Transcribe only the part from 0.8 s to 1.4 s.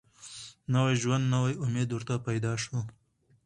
ژوند